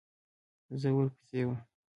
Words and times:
زه 0.81 0.89
ورپسې 0.95 1.41
وم. 1.47 1.57